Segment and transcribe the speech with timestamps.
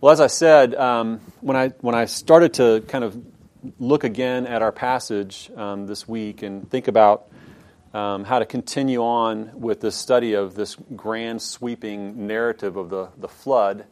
[0.00, 3.20] Well, as I said, um, when I when I started to kind of
[3.80, 7.26] look again at our passage um, this week and think about
[7.92, 13.08] um, how to continue on with the study of this grand sweeping narrative of the
[13.16, 13.86] the flood,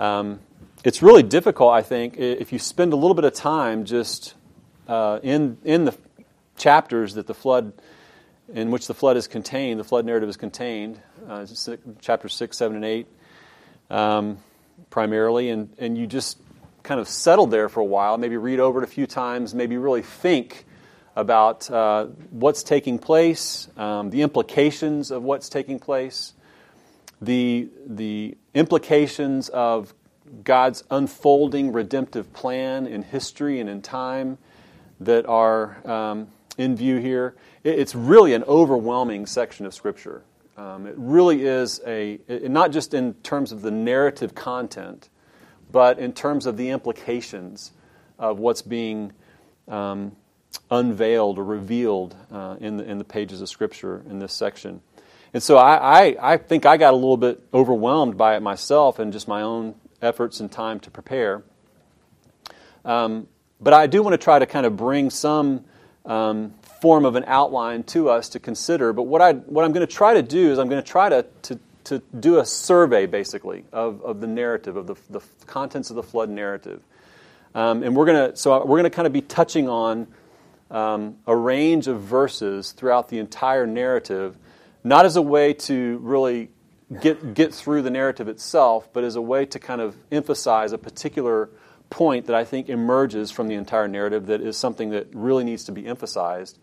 [0.00, 0.40] um,
[0.82, 1.74] it's really difficult.
[1.74, 4.34] I think if you spend a little bit of time just
[4.88, 5.96] uh, in in the
[6.56, 7.72] chapters that the flood
[8.52, 11.46] in which the flood is contained, the flood narrative is contained, uh,
[12.00, 13.06] chapters six, seven, and eight
[13.90, 14.38] um,
[14.88, 16.38] primarily, and, and you just
[16.82, 19.76] kind of settle there for a while, maybe read over it a few times, maybe
[19.76, 20.64] really think
[21.16, 26.32] about uh, what's taking place, um, the implications of what's taking place,
[27.20, 29.92] the, the implications of
[30.44, 34.38] God's unfolding redemptive plan in history and in time
[35.00, 37.34] that are um, in view here.
[37.64, 40.22] It's really an overwhelming section of Scripture.
[40.60, 45.08] Um, it really is a, it, not just in terms of the narrative content,
[45.72, 47.72] but in terms of the implications
[48.18, 49.12] of what's being
[49.68, 50.14] um,
[50.70, 54.82] unveiled or revealed uh, in, the, in the pages of Scripture in this section.
[55.32, 58.98] And so I, I, I, think I got a little bit overwhelmed by it myself
[58.98, 61.42] and just my own efforts and time to prepare.
[62.84, 63.28] Um,
[63.62, 65.64] but I do want to try to kind of bring some
[66.04, 68.92] um, form of an outline to us to consider.
[68.92, 71.08] But what, I, what I'm going to try to do is I'm going to try
[71.08, 75.90] to, to, to do a survey, basically, of, of the narrative, of the, the contents
[75.90, 76.82] of the flood narrative.
[77.54, 80.06] Um, and we're going to, so we're going to kind of be touching on
[80.70, 84.36] um, a range of verses throughout the entire narrative,
[84.84, 86.50] not as a way to really
[87.00, 90.78] get, get through the narrative itself, but as a way to kind of emphasize a
[90.78, 91.50] particular
[91.90, 95.64] point that I think emerges from the entire narrative that is something that really needs
[95.64, 96.58] to be emphasized.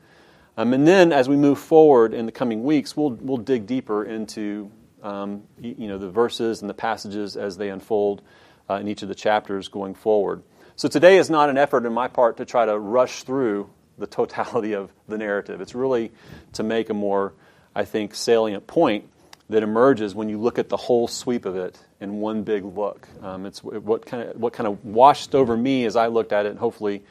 [0.58, 4.03] Um, and then as we move forward in the coming weeks, we'll, we'll dig deeper
[4.03, 4.72] into
[5.03, 8.23] um, you know, the verses and the passages as they unfold
[8.69, 10.41] uh, in each of the chapters going forward.
[10.75, 14.08] So today is not an effort on my part to try to rush through the
[14.08, 15.61] totality of the narrative.
[15.61, 16.11] It's really
[16.54, 17.33] to make a more,
[17.76, 19.09] I think, salient point
[19.49, 23.08] that emerges when you look at the whole sweep of it in one big look.
[23.21, 26.45] Um, it's what kind of what kind of washed over me as I looked at
[26.45, 26.49] it.
[26.49, 27.03] And hopefully,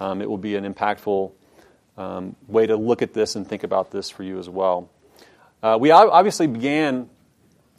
[0.00, 1.32] um, it will be an impactful
[2.00, 4.88] um, way to look at this and think about this for you as well.
[5.62, 7.10] Uh, we obviously began,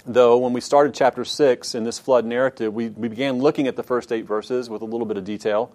[0.06, 3.76] though, when we started chapter 6 in this flood narrative, we, we began looking at
[3.76, 5.74] the first eight verses with a little bit of detail.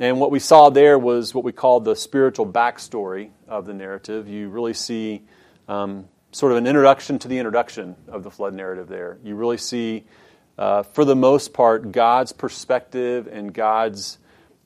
[0.00, 4.28] And what we saw there was what we called the spiritual backstory of the narrative.
[4.28, 5.22] You really see
[5.68, 9.16] um, sort of an introduction to the introduction of the flood narrative there.
[9.22, 10.06] You really see,
[10.58, 14.18] uh, for the most part, God's perspective and God's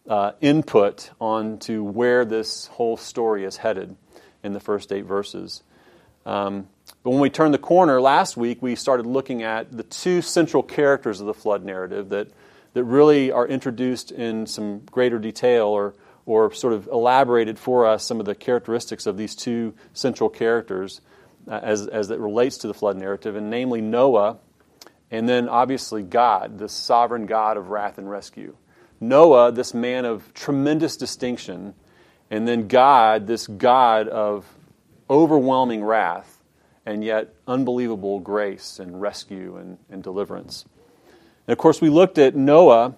[0.08, 3.96] uh, input onto where this whole story is headed
[4.42, 5.62] in the first eight verses.
[6.26, 6.68] Um,
[7.02, 10.62] but when we turned the corner last week, we started looking at the two central
[10.62, 12.28] characters of the flood narrative that,
[12.74, 15.94] that really are introduced in some greater detail or,
[16.26, 21.00] or sort of elaborated for us some of the characteristics of these two central characters
[21.48, 24.38] uh, as, as it relates to the flood narrative, and namely Noah,
[25.10, 28.54] and then obviously God, the sovereign God of wrath and rescue.
[29.00, 31.74] Noah, this man of tremendous distinction,
[32.30, 34.46] and then God, this God of
[35.08, 36.42] overwhelming wrath,
[36.84, 40.64] and yet unbelievable grace and rescue and, and deliverance.
[41.46, 42.94] And of course, we looked at Noah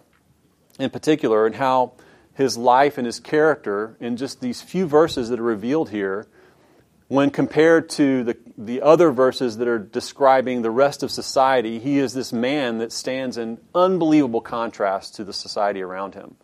[0.79, 1.93] in particular and how
[2.35, 6.27] his life and his character, in just these few verses that are revealed here,
[7.13, 11.99] when compared to the, the other verses that are describing the rest of society, he
[11.99, 16.35] is this man that stands in unbelievable contrast to the society around him.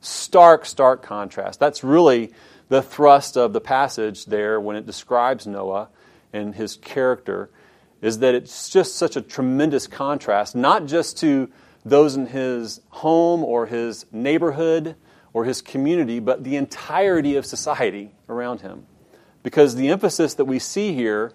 [0.00, 1.58] Stark, stark contrast.
[1.58, 2.32] That's really
[2.68, 5.88] the thrust of the passage there when it describes Noah
[6.32, 7.50] and his character,
[8.00, 11.50] is that it's just such a tremendous contrast, not just to
[11.84, 14.94] those in his home or his neighborhood
[15.32, 18.86] or his community, but the entirety of society around him.
[19.42, 21.32] Because the emphasis that we see here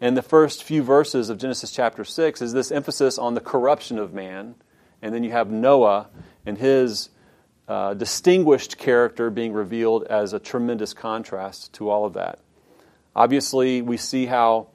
[0.00, 3.98] in the first few verses of Genesis chapter 6 is this emphasis on the corruption
[3.98, 4.54] of man.
[5.00, 6.08] And then you have Noah
[6.44, 7.10] and his
[7.68, 12.38] uh, distinguished character being revealed as a tremendous contrast to all of that.
[13.14, 14.68] Obviously, we see how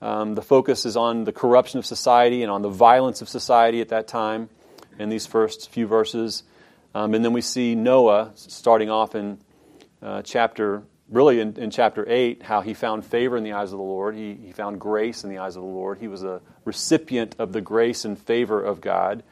[0.00, 3.80] um, the focus is on the corruption of society and on the violence of society
[3.80, 4.48] at that time
[4.98, 6.44] in these first few verses.
[6.94, 9.38] Um, and then we see Noah starting off in
[10.00, 13.78] uh, chapter really in, in, chapter 8 how he found favor in the eyes of
[13.78, 14.14] the Lord.
[14.14, 15.98] He, he found grace in the eyes of the Lord.
[15.98, 19.22] He was a recipient of the grace and favor of God.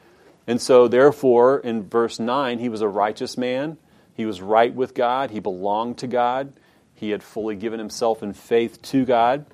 [0.47, 3.77] And so, therefore, in verse 9, he was a righteous man.
[4.15, 5.29] He was right with God.
[5.29, 6.53] He belonged to God.
[6.95, 9.45] He had fully given himself in faith to God.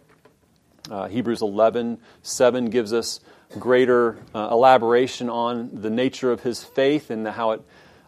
[0.89, 3.19] Uh, Hebrews 11 7 gives us
[3.57, 7.61] greater uh, elaboration on the nature of his faith and the, how it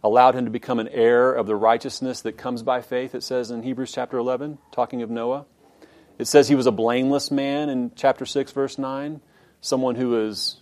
[0.05, 3.49] allowed him to become an heir of the righteousness that comes by faith, it says
[3.49, 5.45] in Hebrews chapter 11, talking of Noah.
[6.19, 9.19] It says he was a blameless man in chapter 6, verse 9,
[9.61, 10.57] someone who is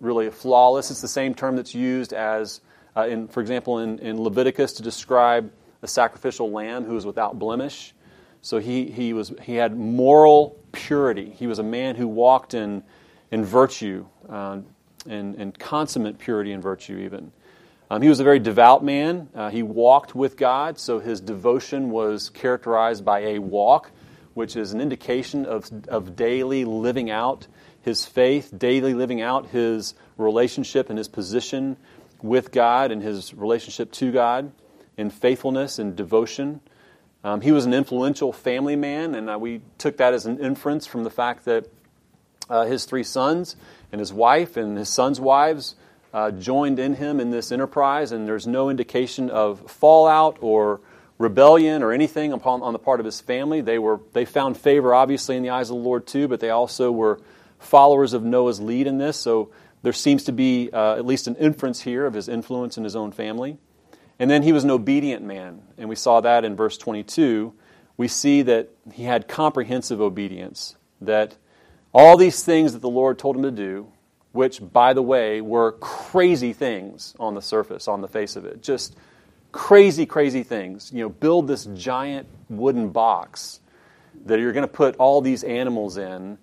[0.00, 0.90] really flawless.
[0.90, 2.62] It's the same term that's used as,
[2.96, 5.52] uh, in, for example, in, in Leviticus to describe
[5.82, 7.92] a sacrificial lamb who was without blemish.
[8.40, 11.28] So he, he, was, he had moral purity.
[11.28, 12.82] He was a man who walked in,
[13.30, 14.60] in virtue, uh,
[15.04, 17.32] in, in consummate purity and virtue, even.
[17.90, 19.28] Um, he was a very devout man.
[19.34, 23.90] Uh, he walked with God, so his devotion was characterized by a walk,
[24.34, 27.46] which is an indication of, of daily living out
[27.80, 31.78] his faith, daily living out his relationship and his position
[32.20, 34.52] with God and his relationship to God
[34.98, 36.60] in faithfulness and devotion.
[37.24, 40.86] Um, he was an influential family man, and uh, we took that as an inference
[40.86, 41.66] from the fact that
[42.50, 43.56] uh, his three sons
[43.92, 45.74] and his wife and his sons' wives
[46.12, 50.80] uh, joined in him in this enterprise, and there's no indication of fallout or
[51.18, 53.60] rebellion or anything upon, on the part of his family.
[53.60, 56.50] They, were, they found favor, obviously, in the eyes of the Lord, too, but they
[56.50, 57.20] also were
[57.58, 59.16] followers of Noah's lead in this.
[59.16, 59.50] So
[59.82, 62.96] there seems to be uh, at least an inference here of his influence in his
[62.96, 63.58] own family.
[64.18, 67.54] And then he was an obedient man, and we saw that in verse 22.
[67.96, 71.36] We see that he had comprehensive obedience, that
[71.92, 73.92] all these things that the Lord told him to do,
[74.32, 78.62] which, by the way, were crazy things on the surface, on the face of it.
[78.62, 78.96] Just
[79.52, 80.92] crazy, crazy things.
[80.92, 83.60] You know, build this giant wooden box
[84.26, 86.38] that you're going to put all these animals in,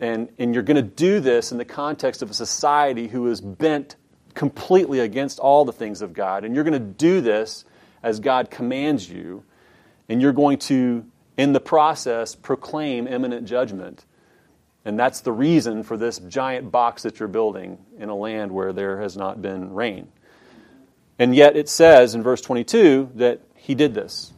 [0.00, 3.40] and, and you're going to do this in the context of a society who is
[3.40, 3.96] bent
[4.34, 6.44] completely against all the things of God.
[6.44, 7.64] And you're going to do this
[8.02, 9.42] as God commands you,
[10.08, 11.04] and you're going to,
[11.36, 14.04] in the process, proclaim imminent judgment.
[14.86, 18.72] And that's the reason for this giant box that you're building in a land where
[18.72, 20.06] there has not been rain.
[21.18, 24.32] And yet it says in verse 22 that he did this.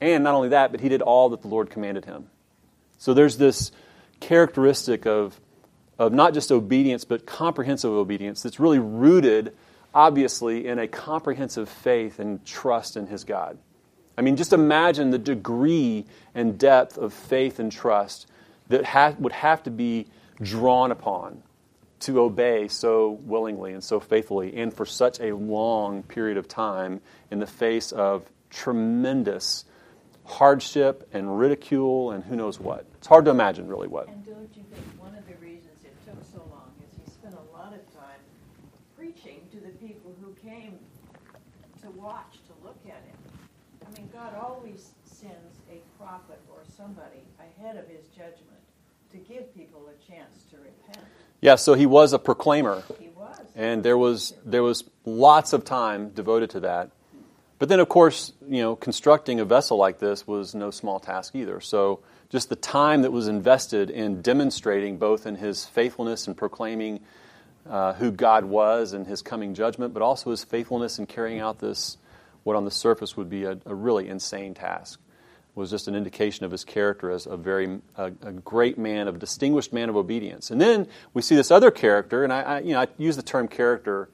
[0.00, 2.26] And not only that, but he did all that the Lord commanded him.
[2.98, 3.70] So there's this
[4.18, 5.40] characteristic of,
[5.96, 9.54] of not just obedience, but comprehensive obedience that's really rooted,
[9.94, 13.56] obviously, in a comprehensive faith and trust in his God.
[14.16, 16.04] I mean, just imagine the degree
[16.34, 18.26] and depth of faith and trust
[18.68, 20.06] that ha- would have to be
[20.40, 21.42] drawn upon
[22.00, 27.00] to obey so willingly and so faithfully and for such a long period of time
[27.30, 29.64] in the face of tremendous
[30.24, 32.86] hardship and ridicule and who knows what.
[32.98, 34.08] It's hard to imagine really what.
[34.08, 37.34] And don't you think one of the reasons it took so long is he spent
[37.34, 38.20] a lot of time
[38.96, 40.78] preaching to the people who came
[41.82, 43.16] to watch, to look at him.
[43.86, 48.60] I mean, God always sends a prophet or somebody ahead of his judgment
[49.10, 51.04] to give people a chance to repent.
[51.40, 52.82] Yeah, so he was a proclaimer.
[53.00, 53.38] He was.
[53.56, 56.90] And there was there was lots of time devoted to that.
[57.58, 61.34] But then of course, you know, constructing a vessel like this was no small task
[61.34, 61.60] either.
[61.60, 62.00] So
[62.30, 67.00] just the time that was invested in demonstrating both in his faithfulness and proclaiming
[67.68, 71.58] uh, who God was and his coming judgment, but also his faithfulness in carrying out
[71.58, 71.96] this,
[72.44, 75.00] what on the surface would be a, a really insane task
[75.54, 79.12] was just an indication of his character as a very a, a, great man, a
[79.12, 80.50] distinguished man of obedience.
[80.50, 83.22] And then we see this other character, and I, I you know I use the
[83.22, 84.08] term character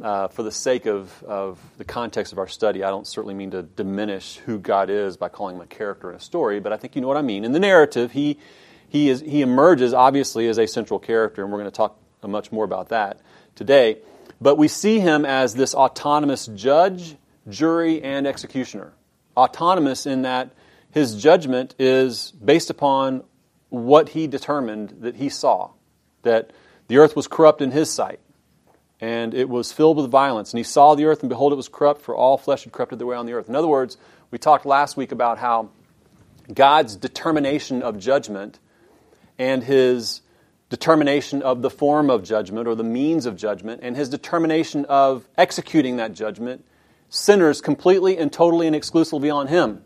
[0.00, 2.84] uh, for the sake of, of the context of our study.
[2.84, 6.16] I don't certainly mean to diminish who God is by calling him a character in
[6.16, 7.44] a story, but I think you know what I mean.
[7.44, 8.38] In the narrative, he
[8.88, 12.50] he is he emerges obviously as a central character, and we're going to talk much
[12.50, 13.20] more about that
[13.54, 13.98] today.
[14.40, 17.16] But we see him as this autonomous judge,
[17.48, 18.92] jury, and executioner.
[19.36, 20.50] Autonomous in that
[20.90, 23.24] his judgment is based upon
[23.68, 25.70] what he determined that he saw,
[26.22, 26.52] that
[26.88, 28.20] the earth was corrupt in his sight,
[29.00, 30.52] and it was filled with violence.
[30.52, 32.98] And he saw the earth, and behold, it was corrupt, for all flesh had corrupted
[32.98, 33.48] their way on the earth.
[33.48, 33.96] In other words,
[34.30, 35.70] we talked last week about how
[36.52, 38.58] God's determination of judgment
[39.38, 40.22] and his
[40.70, 45.26] determination of the form of judgment or the means of judgment and his determination of
[45.36, 46.64] executing that judgment
[47.08, 49.82] centers completely and totally and exclusively on him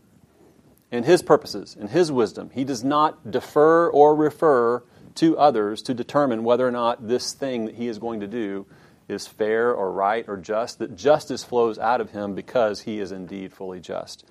[0.92, 2.50] in his purposes, in his wisdom.
[2.52, 4.84] He does not defer or refer
[5.16, 8.66] to others to determine whether or not this thing that he is going to do
[9.08, 13.10] is fair or right or just, that justice flows out of him because he is
[13.10, 14.24] indeed fully just.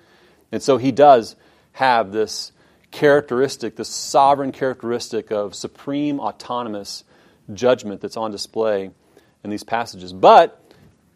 [0.50, 1.36] And so he does
[1.72, 2.52] have this
[2.90, 7.04] characteristic, this sovereign characteristic of supreme autonomous
[7.52, 8.90] judgment that's on display
[9.42, 10.12] in these passages.
[10.12, 10.62] But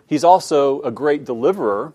[0.07, 1.93] he's also a great deliverer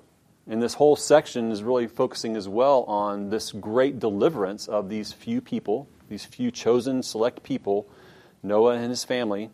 [0.52, 5.14] and this whole section is really focusing as well on this great deliverance of these
[5.14, 7.88] few people, these few chosen, select people,
[8.44, 9.50] Noah and his family,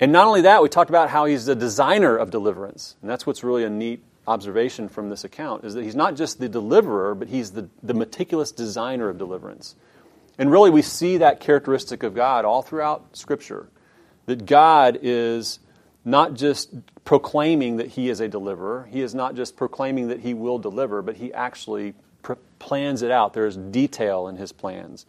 [0.00, 2.96] And not only that, we talked about how he's the designer of deliverance.
[3.02, 6.38] And that's what's really a neat observation from this account is that he's not just
[6.38, 9.74] the deliverer, but he's the, the meticulous designer of deliverance.
[10.38, 13.68] And really, we see that characteristic of God all throughout Scripture
[14.26, 15.58] that God is
[16.04, 16.70] not just
[17.04, 21.02] proclaiming that he is a deliverer, he is not just proclaiming that he will deliver,
[21.02, 23.34] but he actually pr- plans it out.
[23.34, 25.06] There's detail in his plans.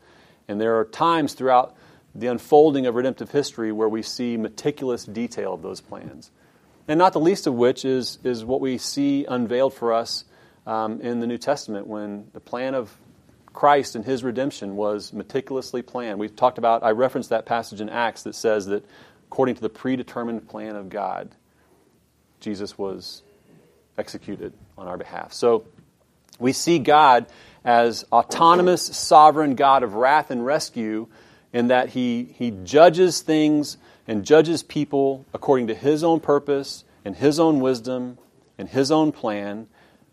[0.48, 1.76] And there are times throughout
[2.16, 6.32] the unfolding of redemptive history where we see meticulous detail of those plans.
[6.88, 10.26] And not the least of which is, is what we see unveiled for us
[10.66, 12.92] um, in the New Testament when the plan of
[13.54, 16.20] Christ and his redemption was meticulously planned.
[16.20, 18.86] We talked about, I referenced that passage in Acts that says that
[19.32, 21.30] according to the predetermined plan of God,
[22.40, 23.22] Jesus was
[23.96, 25.34] executed on our behalf.
[25.34, 25.66] So
[26.40, 27.28] we see God
[27.64, 31.08] as autonomous, sovereign God of wrath and rescue
[31.54, 37.16] in that he, he judges things and judges people according to his own purpose and
[37.16, 38.18] his own wisdom
[38.58, 39.68] and his own plan,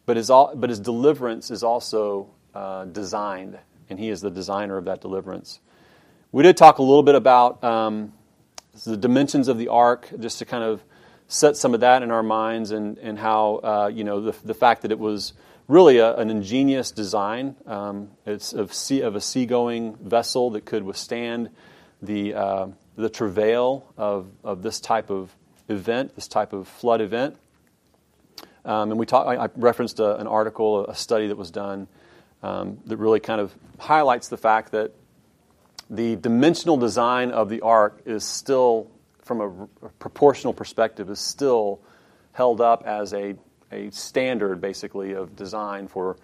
[0.05, 3.59] but his, but his deliverance is also uh, designed,
[3.89, 5.61] and he is the designer of that deliverance.
[6.33, 8.13] We did talk a little bit about um,
[8.85, 10.83] the dimensions of the ark, just to kind of
[11.29, 14.55] set some of that in our minds, and, and how, uh, you know, the, the
[14.55, 15.33] fact that it was
[15.69, 17.57] really a, an ingenious design.
[17.67, 21.51] Um, it's of, sea, of a seagoing vessel that could withstand
[22.01, 22.67] the, uh,
[22.97, 25.35] the travail of, of this type of
[25.69, 27.37] event, this type of flood event.
[28.65, 31.89] Um, and we talk, I, referenced a, an article, a study that was done
[32.43, 34.93] um, that really kind of highlights the fact that
[35.89, 38.91] the dimensional design of the ark is still,
[39.23, 41.81] from a, proportional perspective, is still
[42.33, 43.35] held up as a
[43.73, 46.17] a standard basically of design for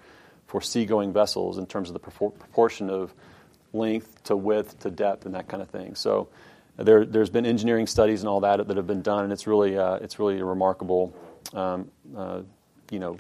[0.47, 3.15] for seagoing vessels in terms of the proportion of
[3.73, 5.95] length to width to depth and that kind of thing.
[5.95, 6.29] So
[6.77, 9.77] there, has been engineering studies and all that that have been done, and it's really
[9.77, 11.15] uh, it's really a remarkable
[11.55, 12.43] um, uh,
[12.91, 13.17] you know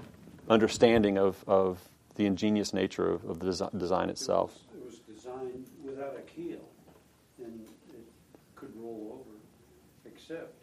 [0.48, 1.80] understanding of, of
[2.16, 4.54] the ingenious nature of, of the desi- design itself.
[4.74, 6.60] It was, it was designed without a keel,
[7.42, 8.04] and it
[8.56, 9.38] could roll over,
[10.32, 10.54] except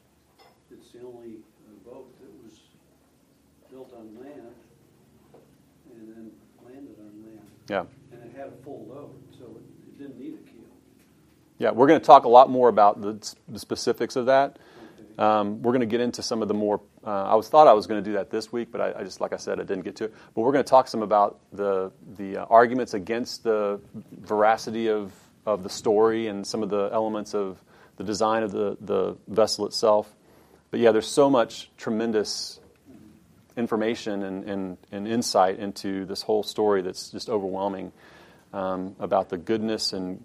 [0.72, 1.38] it's the only
[1.86, 2.60] boat that was
[3.72, 4.54] built on land
[5.94, 6.32] and then
[6.64, 7.48] landed on land.
[7.70, 7.84] Yeah.
[8.12, 10.66] And it had a full load, so it, it didn't need a keel.
[11.58, 14.58] Yeah, we're going to talk a lot more about the, the specifics of that.
[15.00, 15.22] Okay.
[15.22, 16.82] Um, we're going to get into some of the more.
[17.06, 19.04] Uh, I was thought I was going to do that this week, but I, I,
[19.04, 20.14] just, like I said, I didn't get to it.
[20.34, 23.80] But we're going to talk some about the the uh, arguments against the
[24.12, 25.12] veracity of
[25.46, 27.62] of the story and some of the elements of
[28.00, 30.12] the design of the the vessel itself.
[30.72, 32.60] But yeah, there's so much tremendous
[33.58, 37.92] information and, and, and insight into this whole story that's just overwhelming
[38.54, 40.24] um, about the goodness and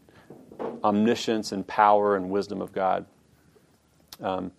[0.85, 3.07] omniscience and power and wisdom of God.
[4.21, 4.52] Um,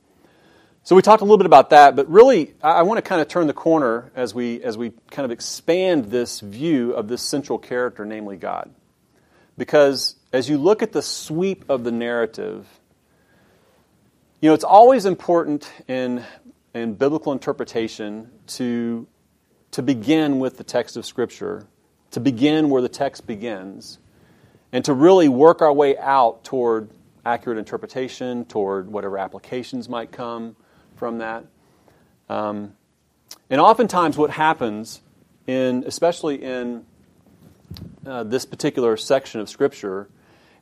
[0.83, 3.21] so we talked a little bit about that, but really, I, I want to kind
[3.21, 7.21] of turn the corner as we as we kind of expand this view of this
[7.21, 8.71] central character, namely God,
[9.57, 12.67] because as you look at the sweep of the narrative,
[14.45, 16.23] you know it's always important in
[16.75, 19.07] in biblical interpretation to,
[19.71, 21.65] to begin with the text of Scripture,
[22.11, 23.97] to begin where the text begins,
[24.71, 26.91] and to really work our way out toward
[27.25, 30.55] accurate interpretation, toward whatever applications might come
[30.95, 31.45] from that.
[32.29, 32.75] Um,
[33.49, 35.01] and oftentimes, what happens,
[35.47, 36.85] in, especially in
[38.05, 40.07] uh, this particular section of Scripture,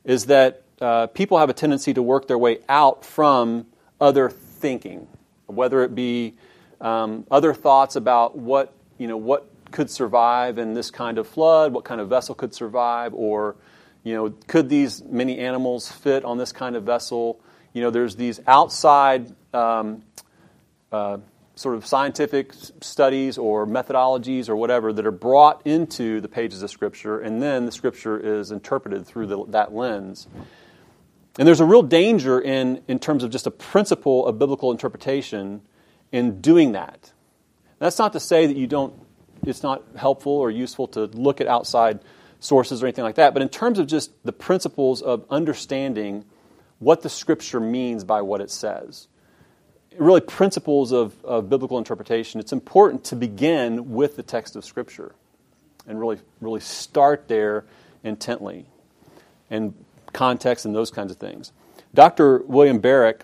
[0.04, 3.66] is that uh, people have a tendency to work their way out from
[4.00, 5.08] other thinking
[5.46, 6.34] whether it be
[6.80, 11.72] um, other thoughts about what you know what could survive in this kind of flood,
[11.72, 13.56] what kind of vessel could survive, or
[14.02, 17.40] you know could these many animals fit on this kind of vessel?
[17.72, 20.02] You know, there's these outside um,
[20.92, 21.18] uh,
[21.56, 26.70] sort of scientific studies or methodologies or whatever that are brought into the pages of
[26.70, 30.28] Scripture, and then the Scripture is interpreted through the, that lens.
[31.38, 35.62] And there's a real danger in, in terms of just a principle of biblical interpretation
[36.12, 37.12] in doing that.
[37.78, 38.94] That's not to say that you don't,
[39.44, 42.00] it's not helpful or useful to look at outside
[42.38, 46.24] sources or anything like that, but in terms of just the principles of understanding
[46.78, 49.08] what the scripture means by what it says,
[49.98, 55.14] really principles of, of biblical interpretation, it's important to begin with the text of scripture
[55.86, 57.64] and really, really start there
[58.02, 58.66] intently.
[59.50, 59.74] And
[60.14, 61.52] context and those kinds of things.
[61.92, 62.38] Dr.
[62.38, 63.22] William Barrick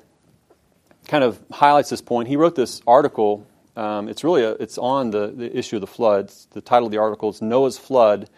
[1.08, 2.28] kind of highlights this point.
[2.28, 3.46] He wrote this article.
[3.76, 6.30] Um, it's really a, it's on the, the issue of the flood.
[6.50, 8.28] The title of the article is Noah's Flood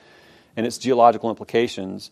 [0.56, 2.11] and its geological implications.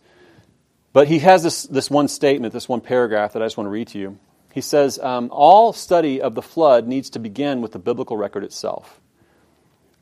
[0.92, 3.70] But he has this, this one statement, this one paragraph that I just want to
[3.70, 4.18] read to you.
[4.52, 8.42] He says, um, All study of the flood needs to begin with the biblical record
[8.42, 9.00] itself.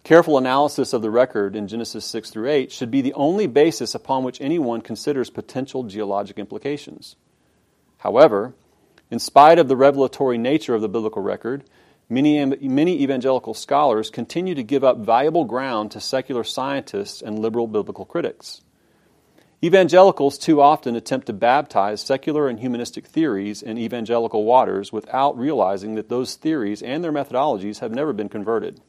[0.09, 3.95] Careful analysis of the record in Genesis 6 through 8 should be the only basis
[3.95, 7.17] upon which anyone considers potential geologic implications.
[7.99, 8.55] However,
[9.11, 11.65] in spite of the revelatory nature of the biblical record,
[12.09, 17.67] many, many evangelical scholars continue to give up valuable ground to secular scientists and liberal
[17.67, 18.63] biblical critics.
[19.63, 25.97] Evangelicals too often attempt to baptize secular and humanistic theories in evangelical waters without realizing
[25.97, 28.81] that those theories and their methodologies have never been converted.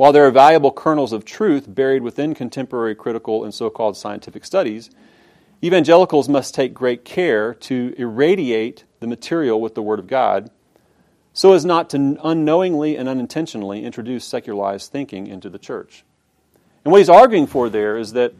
[0.00, 4.46] While there are valuable kernels of truth buried within contemporary critical and so called scientific
[4.46, 4.88] studies,
[5.62, 10.50] evangelicals must take great care to irradiate the material with the Word of God
[11.34, 16.02] so as not to unknowingly and unintentionally introduce secularized thinking into the church.
[16.82, 18.32] And what he's arguing for there is that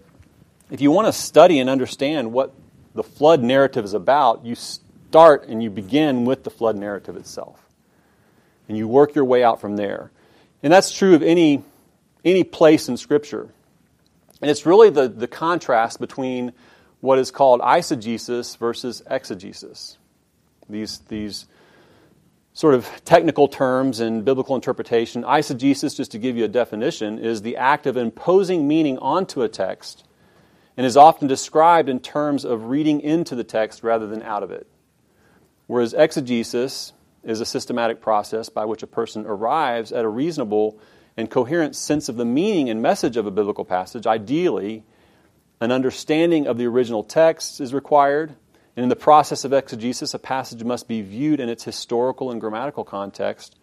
[0.71, 2.55] if you want to study and understand what
[2.95, 7.61] the flood narrative is about, you start and you begin with the flood narrative itself.
[8.67, 10.11] And you work your way out from there.
[10.63, 11.63] And that's true of any,
[12.25, 13.49] any place in Scripture.
[14.41, 16.53] And it's really the, the contrast between
[17.01, 19.97] what is called eisegesis versus exegesis.
[20.69, 21.47] These, these
[22.53, 25.23] sort of technical terms in biblical interpretation.
[25.23, 29.49] Eisegesis, just to give you a definition, is the act of imposing meaning onto a
[29.49, 30.05] text
[30.77, 34.51] and is often described in terms of reading into the text rather than out of
[34.51, 34.67] it.
[35.67, 40.79] Whereas exegesis is a systematic process by which a person arrives at a reasonable
[41.17, 44.07] and coherent sense of the meaning and message of a biblical passage.
[44.07, 44.85] Ideally,
[45.61, 48.35] an understanding of the original text is required,
[48.77, 52.41] and in the process of exegesis, a passage must be viewed in its historical and
[52.41, 53.57] grammatical context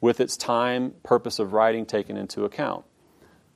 [0.00, 2.84] with its time, purpose of writing taken into account.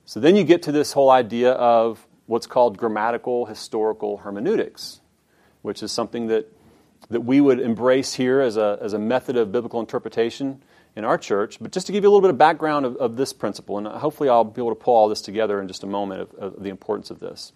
[0.04, 5.00] So then you get to this whole idea of what's called grammatical historical hermeneutics,
[5.62, 6.52] which is something that
[7.10, 10.62] that we would embrace here as a, as a method of biblical interpretation
[10.96, 11.58] in our church.
[11.60, 13.86] But just to give you a little bit of background of, of this principle, and
[13.86, 16.62] hopefully I'll be able to pull all this together in just a moment of, of
[16.62, 17.52] the importance of this.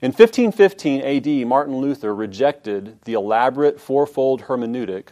[0.00, 5.08] In 1515 AD, Martin Luther rejected the elaborate fourfold hermeneutic.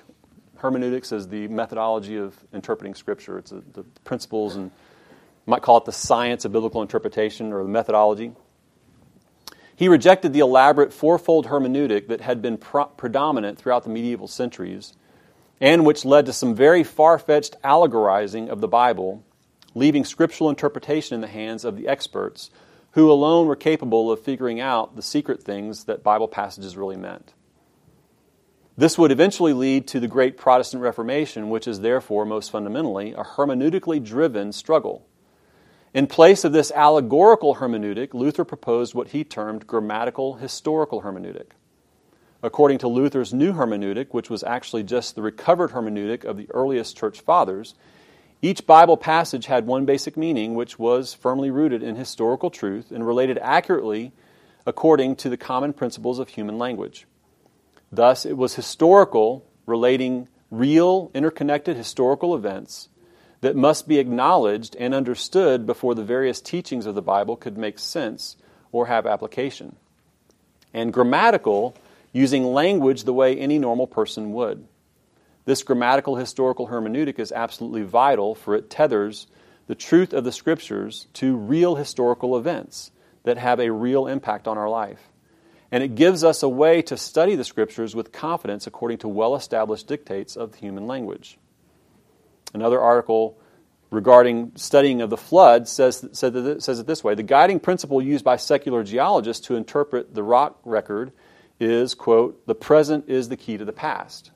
[0.59, 3.39] Hermeneutics is the methodology of interpreting Scripture.
[3.39, 4.71] It's a, the principles and
[5.45, 8.33] might call it the science of biblical interpretation or the methodology.
[9.77, 14.95] He rejected the elaborate fourfold hermeneutic that had been pro- predominant throughout the medieval centuries
[15.61, 19.23] and which led to some very far fetched allegorizing of the Bible,
[19.75, 22.51] leaving scriptural interpretation in the hands of the experts
[22.93, 27.35] who alone were capable of figuring out the secret things that Bible passages really meant.
[28.79, 33.23] This would eventually lead to the great Protestant Reformation, which is therefore most fundamentally a
[33.23, 35.06] hermeneutically driven struggle
[35.97, 41.53] in place of this allegorical hermeneutic, Luther proposed what he termed grammatical historical hermeneutic.
[42.43, 46.99] According to Luther's new hermeneutic, which was actually just the recovered hermeneutic of the earliest
[46.99, 47.75] church fathers,
[48.43, 53.07] each Bible passage had one basic meaning, which was firmly rooted in historical truth and
[53.07, 54.13] related accurately
[54.67, 57.07] according to the common principles of human language.
[57.91, 62.91] Thus, it was historical, relating real, interconnected historical events
[63.41, 67.79] that must be acknowledged and understood before the various teachings of the Bible could make
[67.79, 68.37] sense
[68.73, 69.77] or have application.
[70.73, 71.77] And grammatical,
[72.13, 74.67] using language the way any normal person would.
[75.45, 79.27] This grammatical historical hermeneutic is absolutely vital, for it tethers
[79.67, 82.91] the truth of the Scriptures to real historical events
[83.25, 85.09] that have a real impact on our life.
[85.71, 89.35] And it gives us a way to study the Scriptures with confidence according to well
[89.35, 91.39] established dictates of the human language.
[92.57, 93.39] Another article
[93.91, 98.37] regarding studying of the flood says, says it this way The guiding principle used by
[98.37, 101.13] secular geologists to interpret the rock record
[101.61, 104.31] is, quote, the present is the key to the past,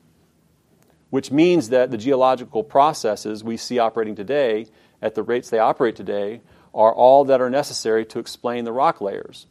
[1.09, 4.67] which means that the geological processes we see operating today
[5.01, 6.41] at the rates they operate today
[6.75, 9.47] are all that are necessary to explain the rock layers.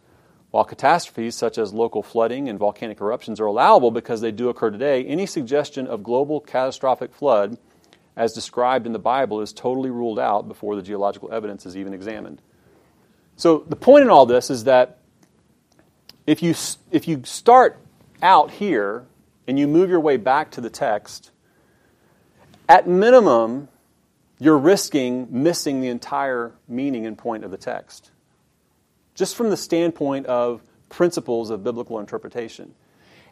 [0.52, 4.70] While catastrophes such as local flooding and volcanic eruptions are allowable because they do occur
[4.70, 7.59] today, any suggestion of global catastrophic flood
[8.20, 11.94] as described in the Bible is totally ruled out before the geological evidence is even
[11.94, 12.42] examined.
[13.37, 14.98] So the point in all this is that
[16.26, 16.54] if you,
[16.90, 17.78] if you start
[18.20, 19.06] out here
[19.46, 21.30] and you move your way back to the text,
[22.68, 23.68] at minimum,
[24.38, 28.11] you're risking missing the entire meaning and point of the text.
[29.14, 32.74] Just from the standpoint of principles of biblical interpretation.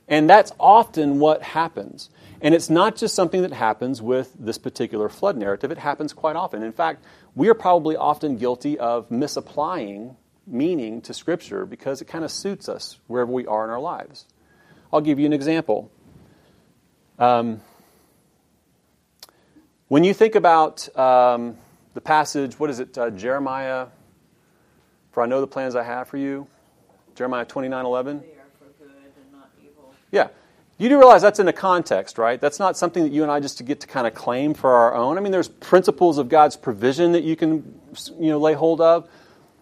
[0.09, 2.11] And that's often what happens.
[2.41, 6.37] And it's not just something that happens with this particular flood narrative, it happens quite
[6.37, 6.63] often.
[6.63, 10.17] In fact, we are probably often guilty of misapplying
[10.47, 14.25] meaning to Scripture because it kind of suits us wherever we are in our lives.
[14.93, 15.91] I'll give you an example.
[17.19, 17.61] Um,
[19.89, 21.57] when you think about um,
[21.95, 23.89] the passage, what is it, uh, Jeremiah?
[25.13, 26.47] For I know the plans I have for you.
[27.15, 28.21] Jeremiah 29 11.
[28.21, 29.95] They are for good and not evil.
[30.11, 30.29] Yeah.
[30.79, 32.41] You do realize that's in a context, right?
[32.41, 34.95] That's not something that you and I just get to kind of claim for our
[34.95, 35.19] own.
[35.19, 37.81] I mean, there's principles of God's provision that you can,
[38.19, 39.09] you know, lay hold of.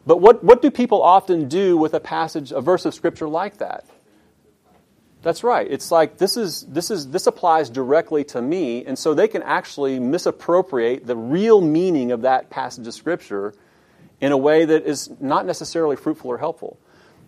[0.06, 3.58] But what, what do people often do with a passage, a verse of Scripture like
[3.58, 3.86] that?
[5.22, 5.66] That's right.
[5.68, 9.42] It's like this is this is this applies directly to me, and so they can
[9.42, 13.52] actually misappropriate the real meaning of that passage of Scripture
[14.20, 16.78] in a way that is not necessarily fruitful or helpful.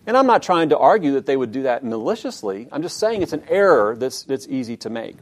[0.07, 2.67] And I'm not trying to argue that they would do that maliciously.
[2.71, 5.17] I'm just saying it's an error that's, that's easy to make.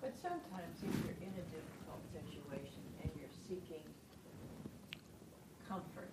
[0.00, 3.84] But sometimes if you're in a difficult situation and you're seeking
[5.68, 6.08] comfort,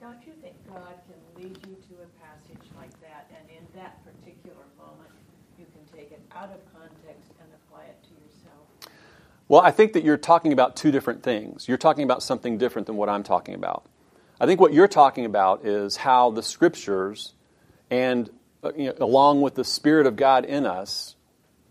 [0.00, 4.02] don't you think God can lead you to a passage like that and in that
[4.04, 5.12] particular moment
[5.58, 8.66] you can take it out of context and apply it to yourself?
[9.46, 11.68] Well, I think that you're talking about two different things.
[11.68, 13.84] You're talking about something different than what I'm talking about.
[14.40, 17.34] I think what you're talking about is how the scriptures
[17.90, 18.30] and
[18.62, 21.16] uh, you know, along with the spirit of God in us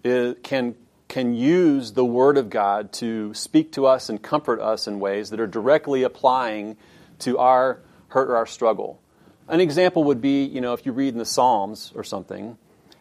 [0.04, 0.76] can
[1.08, 5.30] can use the word of God to speak to us and comfort us in ways
[5.30, 6.76] that are directly applying
[7.20, 9.02] to our hurt or our struggle.
[9.48, 12.58] An example would be, you know, if you read in the Psalms or something,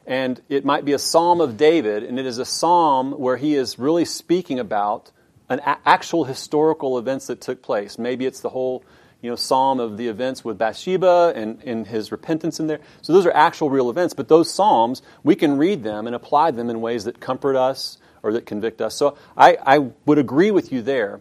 [0.07, 3.57] and it might be a psalm of David, and it is a psalm where he
[3.57, 5.11] is really speaking about
[5.48, 7.98] an a- actual historical events that took place.
[7.98, 8.85] Maybe it's the whole
[9.27, 12.79] you know, psalm of the events with Bathsheba and, and his repentance in there.
[13.03, 16.53] So those are actual real events, but those psalms, we can read them and apply
[16.53, 18.95] them in ways that comfort us or that convict us.
[18.95, 21.21] So I, I would agree with you there.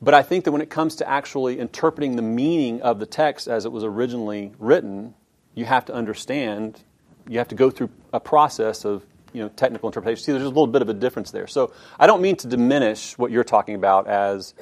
[0.00, 3.48] But I think that when it comes to actually interpreting the meaning of the text
[3.48, 5.14] as it was originally written,
[5.56, 6.80] you have to understand,
[7.28, 10.22] you have to go through a process of you know, technical interpretation.
[10.22, 11.48] See, there's a little bit of a difference there.
[11.48, 14.54] So I don't mean to diminish what you're talking about as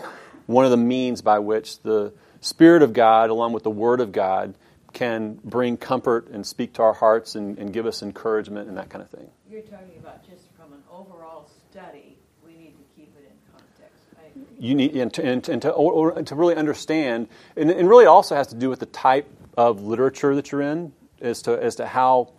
[0.47, 4.13] one of the means by which the Spirit of God, along with the Word of
[4.13, 4.55] God,
[4.93, 8.89] can bring comfort and speak to our hearts and, and give us encouragement and that
[8.89, 9.29] kind of thing.
[9.49, 14.57] You're talking about just from an overall study, we need to keep it in context.
[14.59, 17.89] You need and to, and to, and to, or, or to really understand, and, and
[17.89, 21.53] really also has to do with the type of literature that you're in, as to
[21.63, 22.33] as to how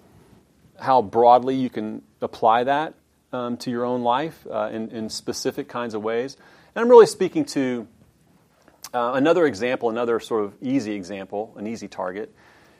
[0.79, 2.95] how broadly you can apply that
[3.31, 6.35] um, to your own life uh, in, in specific kinds of ways.
[6.75, 7.87] And I'm really speaking to
[8.93, 12.33] uh, another example, another sort of easy example, an easy target,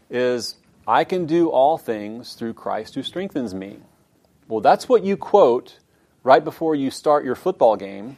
[0.09, 0.55] is
[0.87, 3.77] I can do all things through Christ who strengthens me.
[4.47, 5.77] Well, that's what you quote
[6.23, 8.17] right before you start your football game,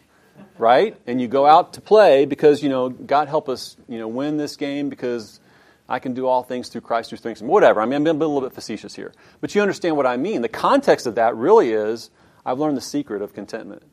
[0.57, 0.97] right?
[1.05, 4.37] And you go out to play because, you know, God help us, you know, win
[4.37, 5.39] this game because
[5.87, 7.49] I can do all things through Christ who strengthens me.
[7.49, 7.81] Whatever.
[7.81, 9.13] I mean, I'm being a little bit facetious here.
[9.41, 10.41] But you understand what I mean.
[10.41, 12.09] The context of that really is
[12.45, 13.83] I've learned the secret of contentment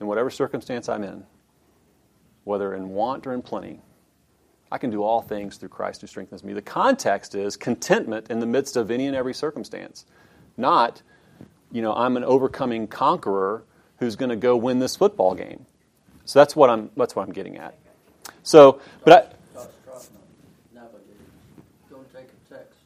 [0.00, 1.24] in whatever circumstance I'm in
[2.48, 3.78] whether in want or in plenty.
[4.72, 6.54] I can do all things through Christ who strengthens me.
[6.54, 10.06] The context is contentment in the midst of any and every circumstance,
[10.56, 11.02] not,
[11.70, 13.64] you know, I'm an overcoming conqueror
[13.98, 15.66] who's going to go win this football game.
[16.24, 17.74] So that's what I'm that's what I'm getting at.
[18.42, 19.20] So, but I,
[19.54, 20.08] Josh Trotman
[20.74, 21.16] navigated.
[21.90, 22.80] Don't take a text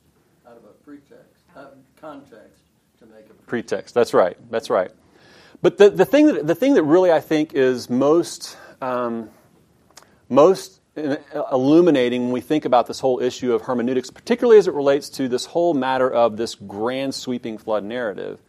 [0.47, 2.63] out of a pretext, out context
[2.99, 3.95] to make a pretext.
[3.95, 4.37] That's right.
[4.51, 4.91] That's right.
[5.61, 9.31] But the, the thing that the thing that really I think is most um,
[10.33, 15.09] most illuminating when we think about this whole issue of hermeneutics, particularly as it relates
[15.09, 18.41] to this whole matter of this grand sweeping flood narrative,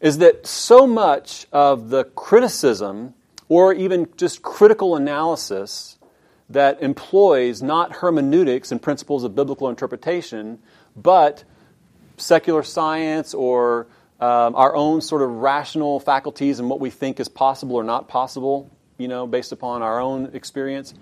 [0.00, 3.14] is that so much of the criticism
[3.48, 5.98] or even just critical analysis
[6.48, 10.58] that employs not hermeneutics and principles of biblical interpretation,
[10.96, 11.44] but
[12.16, 13.86] secular science or
[14.20, 18.08] um, our own sort of rational faculties and what we think is possible or not
[18.08, 20.94] possible you know, based upon our own experience.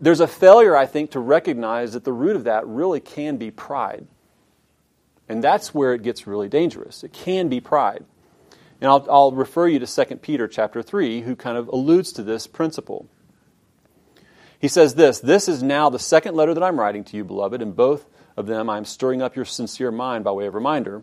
[0.00, 3.50] There's a failure, I think, to recognize that the root of that really can be
[3.50, 4.06] pride.
[5.28, 7.02] And that's where it gets really dangerous.
[7.02, 8.04] It can be pride.
[8.80, 12.22] And I'll, I'll refer you to 2 Peter chapter 3, who kind of alludes to
[12.22, 13.08] this principle.
[14.58, 17.60] He says this This is now the second letter that I'm writing to you, beloved,
[17.60, 21.02] and both of them I'm stirring up your sincere mind by way of reminder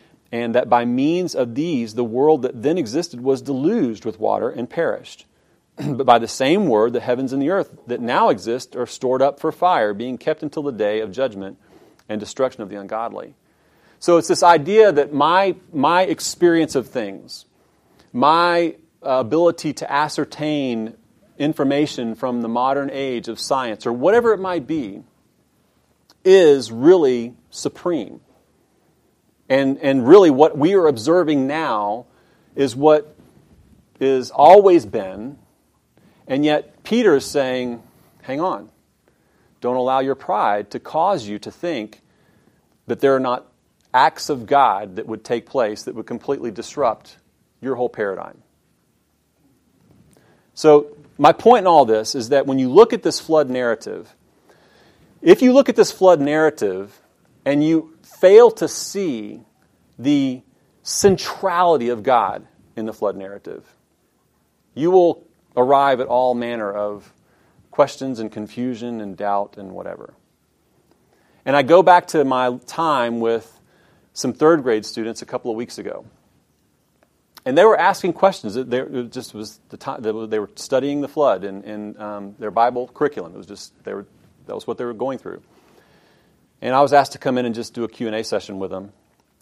[0.31, 4.49] and that by means of these the world that then existed was deluged with water
[4.49, 5.25] and perished.
[5.75, 9.21] but by the same word, the heavens and the earth that now exist are stored
[9.21, 11.57] up for fire, being kept until the day of judgment
[12.07, 13.35] and destruction of the ungodly.
[13.99, 17.45] So it's this idea that my, my experience of things,
[18.11, 20.95] my uh, ability to ascertain
[21.37, 25.03] information from the modern age of science, or whatever it might be,
[26.23, 28.21] is really supreme.
[29.51, 32.05] And, and really, what we are observing now
[32.55, 33.17] is what
[33.99, 35.39] is always been,
[36.25, 37.83] and yet Peter is saying,
[38.21, 38.69] hang on.
[39.59, 41.99] Don't allow your pride to cause you to think
[42.87, 43.45] that there are not
[43.93, 47.17] acts of God that would take place that would completely disrupt
[47.59, 48.41] your whole paradigm.
[50.53, 54.15] So, my point in all this is that when you look at this flood narrative,
[55.21, 57.01] if you look at this flood narrative
[57.43, 57.90] and you
[58.21, 59.41] fail to see
[59.97, 60.43] the
[60.83, 63.65] centrality of God in the flood narrative,
[64.75, 67.13] you will arrive at all manner of
[67.71, 70.13] questions and confusion and doubt and whatever.
[71.45, 73.59] And I go back to my time with
[74.13, 76.05] some third grade students a couple of weeks ago.
[77.43, 78.55] And they were asking questions.
[78.55, 78.69] It,
[79.09, 83.33] just was the time they were studying the flood in, in um, their Bible curriculum.
[83.33, 84.05] It was just they were
[84.45, 85.41] that was what they were going through.
[86.61, 88.93] And I was asked to come in and just do a Q&A session with them.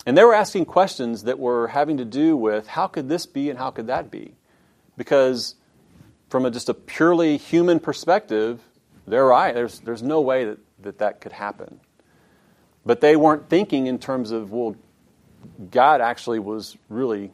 [0.05, 3.49] And they were asking questions that were having to do with how could this be
[3.49, 4.35] and how could that be?
[4.95, 5.55] Because
[6.29, 8.61] from a, just a purely human perspective,
[9.05, 9.53] they're right.
[9.53, 11.81] There's, there's no way that, that that could happen.
[12.85, 14.75] But they weren't thinking in terms of, well,
[15.69, 17.31] God actually was really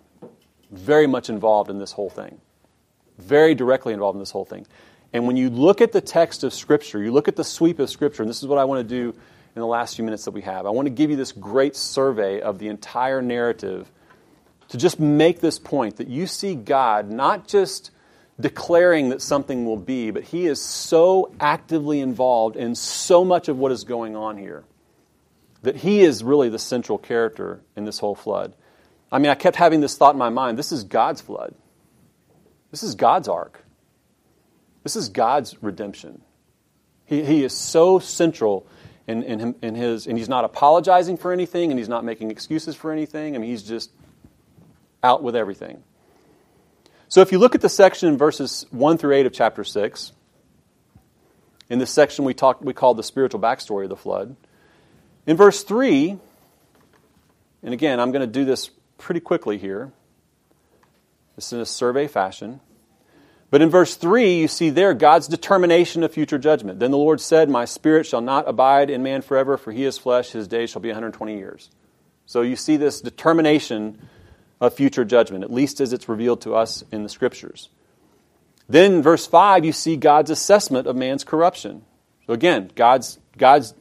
[0.72, 2.42] very much involved in this whole thing,
[3.18, 4.66] very directly involved in this whole thing.
[5.14, 7.90] And when you look at the text of Scripture, you look at the sweep of
[7.90, 9.18] Scripture, and this is what I want to do
[9.56, 10.66] in the last few minutes that we have.
[10.66, 13.90] I want to give you this great survey of the entire narrative
[14.70, 17.92] to just make this point that you see God not just
[18.40, 23.58] declaring that something will be, but He is so actively involved in so much of
[23.58, 24.64] what is going on here
[25.62, 28.54] that He is really the central character in this whole flood.
[29.12, 31.56] I mean, I kept having this thought in my mind this is God's flood,
[32.72, 33.62] this is God's ark.
[34.86, 36.22] This is God's redemption.
[37.06, 38.68] He, he is so central
[39.08, 42.76] in, in, in his, and he's not apologizing for anything, and he's not making excuses
[42.76, 43.36] for anything.
[43.36, 43.92] I mean, he's just
[45.04, 45.84] out with everything.
[47.08, 50.12] So if you look at the section in verses 1 through 8 of chapter 6,
[51.70, 54.36] in this section we, talk, we call the spiritual backstory of the flood,
[55.28, 56.18] in verse 3,
[57.64, 59.92] and again, I'm going to do this pretty quickly here.
[61.36, 62.60] This is in a survey fashion.
[63.52, 66.80] But in verse 3, you see there God's determination of future judgment.
[66.80, 69.98] Then the Lord said, My spirit shall not abide in man forever, for he is
[69.98, 71.70] flesh, his days shall be 120 years.
[72.26, 74.00] So you see this determination
[74.60, 77.70] of future judgment, at least as it's revealed to us in the scriptures.
[78.68, 81.84] Then verse 5, you see God's assessment of man's corruption.
[82.26, 83.76] So again, God's, God's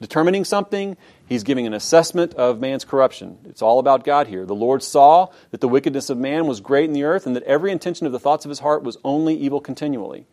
[0.00, 3.38] determining something, He's giving an assessment of man's corruption.
[3.44, 4.44] It's all about God here.
[4.44, 7.42] The Lord saw that the wickedness of man was great in the earth and that
[7.44, 10.26] every intention of the thoughts of his heart was only evil continually.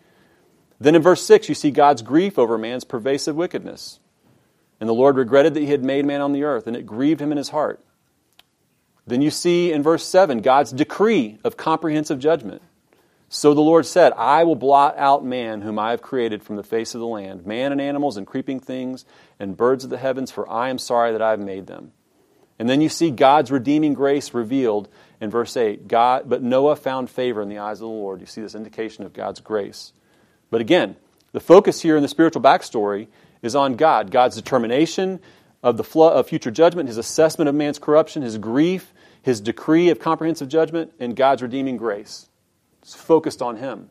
[0.80, 4.00] Then in verse 6, you see God's grief over man's pervasive wickedness.
[4.80, 7.22] And the Lord regretted that he had made man on the earth, and it grieved
[7.22, 7.80] him in his heart.
[9.06, 12.64] Then you see in verse 7 God's decree of comprehensive judgment.
[13.34, 16.64] So the Lord said, I will blot out man whom I have created from the
[16.64, 19.06] face of the land, man and animals and creeping things
[19.40, 21.94] and birds of the heavens, for I am sorry that I have made them.
[22.60, 24.90] And then you see God's redeeming grace revealed
[25.22, 25.88] in verse 8.
[25.88, 28.20] God, but Noah found favor in the eyes of the Lord.
[28.20, 29.94] You see this indication of God's grace.
[30.50, 30.98] But again,
[31.32, 33.08] the focus here in the spiritual backstory
[33.42, 35.22] is on God, God's determination
[35.64, 39.88] of the flood of future judgment, his assessment of man's corruption, his grief, his decree
[39.88, 42.28] of comprehensive judgment, and God's redeeming grace.
[42.82, 43.90] It's focused on him.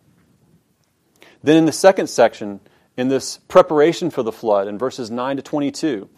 [1.43, 2.61] Then in the second section,
[2.97, 6.09] in this preparation for the flood, in verses 9 to 22,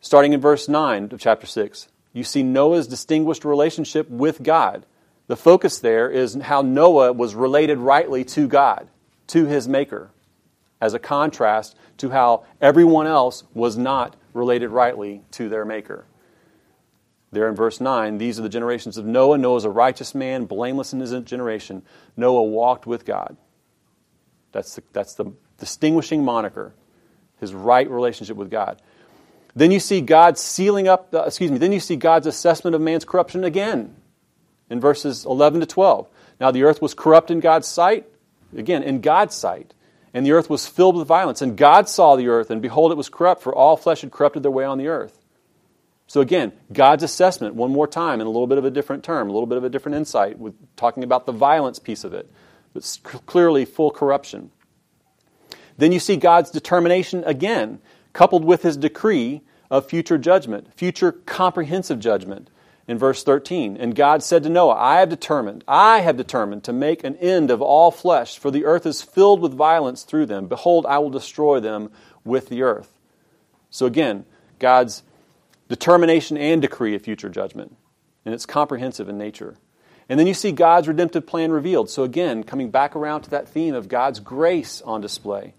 [0.00, 4.86] starting in verse 9 of chapter 6, you see Noah's distinguished relationship with God.
[5.26, 8.88] The focus there is how Noah was related rightly to God,
[9.28, 10.10] to his Maker,
[10.80, 16.06] as a contrast to how everyone else was not related rightly to their Maker.
[17.36, 19.36] There in verse 9, these are the generations of Noah.
[19.36, 21.82] Noah was a righteous man, blameless in his generation.
[22.16, 23.36] Noah walked with God.
[24.52, 26.72] That's the, that's the distinguishing moniker,
[27.38, 28.80] his right relationship with God.
[29.54, 32.80] Then you see God sealing up, uh, excuse me, then you see God's assessment of
[32.80, 33.94] man's corruption again
[34.70, 36.08] in verses 11 to 12.
[36.40, 38.06] Now the earth was corrupt in God's sight,
[38.56, 39.74] again, in God's sight,
[40.14, 41.42] and the earth was filled with violence.
[41.42, 44.42] And God saw the earth, and behold, it was corrupt, for all flesh had corrupted
[44.42, 45.25] their way on the earth.
[46.08, 49.28] So again, God's assessment, one more time, in a little bit of a different term,
[49.28, 52.30] a little bit of a different insight, with talking about the violence piece of it.
[52.76, 54.50] but clearly full corruption.
[55.78, 57.80] Then you see God's determination again,
[58.12, 62.50] coupled with his decree of future judgment, future comprehensive judgment
[62.86, 63.76] in verse 13.
[63.76, 67.50] And God said to Noah, I have determined, I have determined to make an end
[67.50, 70.46] of all flesh, for the earth is filled with violence through them.
[70.46, 71.90] Behold, I will destroy them
[72.24, 72.98] with the earth.
[73.70, 74.24] So again,
[74.58, 75.02] God's
[75.68, 77.76] determination and decree of future judgment.
[78.24, 79.56] And it's comprehensive in nature.
[80.08, 81.90] And then you see God's redemptive plan revealed.
[81.90, 85.54] So again, coming back around to that theme of God's grace on display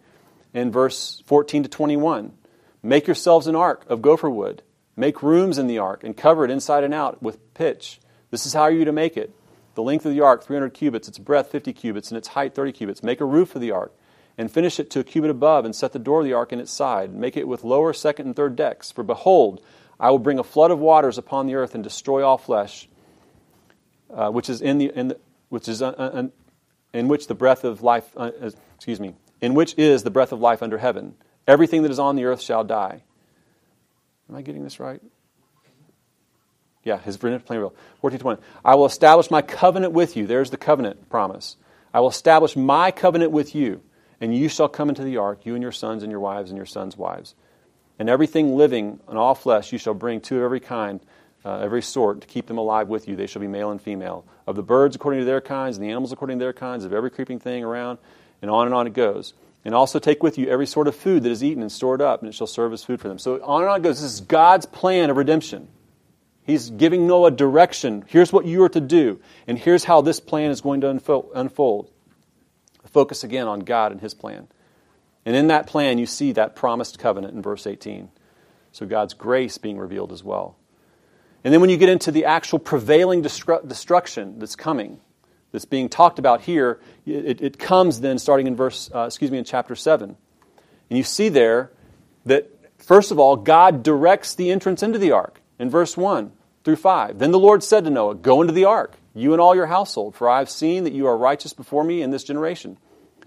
[0.54, 2.34] in verse 14 to 21.
[2.82, 4.64] Make yourselves an ark of gopher wood.
[4.96, 8.00] Make rooms in the ark and cover it inside and out with pitch.
[8.32, 9.34] This is how you're to make it.
[9.76, 12.72] The length of the ark, 300 cubits, its breadth, 50 cubits, and its height, 30
[12.72, 13.04] cubits.
[13.04, 13.94] Make a roof for the ark
[14.38, 16.60] and finish it to a cubit above and set the door of the ark in
[16.60, 17.14] its side.
[17.14, 18.92] Make it with lower, second, and third decks.
[18.92, 19.62] For behold,
[20.00, 22.88] I will bring a flood of waters upon the earth and destroy all flesh,
[24.14, 26.28] uh, which is in the, in the which is uh, uh,
[26.94, 28.32] in which the breath of life, uh,
[28.76, 31.16] excuse me, in which is the breath of life under heaven.
[31.48, 33.04] Everything that is on the earth shall die.
[34.30, 35.02] Am I getting this right?
[36.84, 37.76] Yeah, his plain will.
[38.02, 40.26] 14 I will establish my covenant with you.
[40.26, 41.58] There's the covenant promise.
[41.94, 43.82] I will establish my covenant with you,
[44.22, 46.58] and you shall come into the ark, you and your sons and your wives and
[46.58, 47.36] your sons' wives.
[48.00, 51.00] And everything living and all flesh you shall bring two of every kind,
[51.44, 53.16] uh, every sort, to keep them alive with you.
[53.16, 54.26] They shall be male and female.
[54.46, 56.94] Of the birds according to their kinds, and the animals according to their kinds, of
[56.94, 57.98] every creeping thing around,
[58.42, 59.34] and on and on it goes.
[59.66, 62.22] And also take with you every sort of food that is eaten and stored up,
[62.22, 63.20] and it shall serve as food for them.
[63.20, 64.02] So on and on it goes.
[64.02, 65.68] This is God's plan of redemption.
[66.44, 68.06] He's giving Noah direction.
[68.08, 70.90] Here's what you are to do, and here's how this plan is going to
[71.36, 71.92] unfold.
[72.86, 74.48] Focus again on God and His plan.
[75.28, 78.08] And in that plan, you see that promised covenant in verse 18.
[78.72, 80.56] So God's grace being revealed as well.
[81.44, 85.02] And then when you get into the actual prevailing destru- destruction that's coming,
[85.52, 89.38] that's being talked about here, it, it comes then starting in verse, uh, excuse me,
[89.38, 90.16] in chapter 7.
[90.90, 91.74] And you see there
[92.26, 96.32] that, first of all, God directs the entrance into the ark in verse 1
[96.64, 97.20] through 5.
[97.20, 100.16] Then the Lord said to Noah, Go into the ark, you and all your household,
[100.16, 102.78] for I have seen that you are righteous before me in this generation.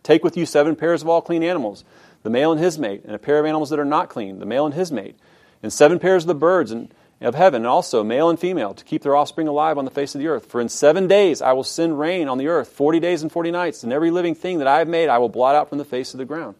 [0.02, 1.84] Take with you seven pairs of all clean animals,
[2.22, 4.46] the male and his mate, and a pair of animals that are not clean, the
[4.46, 5.18] male and his mate,
[5.62, 8.82] and seven pairs of the birds and of heaven, and also male and female, to
[8.82, 10.46] keep their offspring alive on the face of the earth.
[10.46, 13.50] For in seven days I will send rain on the earth, forty days and forty
[13.50, 15.84] nights, and every living thing that I have made I will blot out from the
[15.84, 16.54] face of the ground.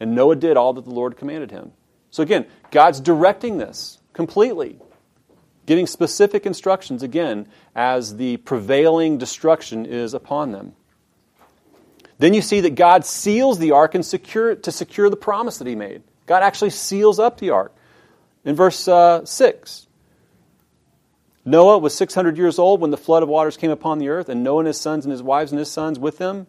[0.00, 1.72] And Noah did all that the Lord commanded him.
[2.10, 4.78] So again, God's directing this completely,
[5.66, 10.74] giving specific instructions again as the prevailing destruction is upon them.
[12.18, 15.66] Then you see that God seals the ark and secure, to secure the promise that
[15.66, 16.02] he made.
[16.26, 17.74] God actually seals up the ark.
[18.44, 19.86] In verse uh, 6,
[21.44, 24.44] Noah was 600 years old when the flood of waters came upon the earth, and
[24.44, 26.46] Noah and his sons and his wives and his sons with them.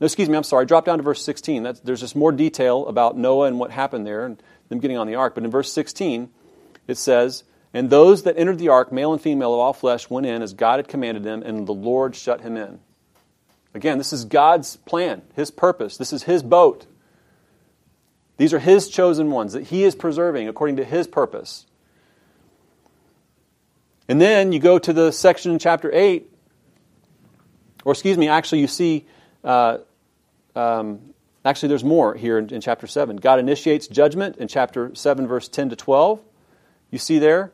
[0.00, 0.64] No, excuse me, I'm sorry.
[0.64, 1.62] Drop down to verse 16.
[1.62, 5.06] That's, there's just more detail about Noah and what happened there and them getting on
[5.06, 5.34] the ark.
[5.34, 6.30] But in verse 16,
[6.86, 7.44] it says,
[7.74, 10.54] And those that entered the ark, male and female of all flesh, went in as
[10.54, 12.80] God had commanded them, and the Lord shut him in.
[13.74, 15.96] Again, this is God's plan, His purpose.
[15.96, 16.86] This is His boat.
[18.36, 21.66] These are His chosen ones that He is preserving according to His purpose.
[24.08, 26.28] And then you go to the section in chapter 8,
[27.84, 29.06] or excuse me, actually, you see,
[29.44, 29.78] uh,
[30.56, 33.16] um, actually, there's more here in, in chapter 7.
[33.16, 36.20] God initiates judgment in chapter 7, verse 10 to 12.
[36.90, 37.52] You see there?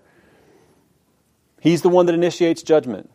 [1.60, 3.10] He's the one that initiates judgment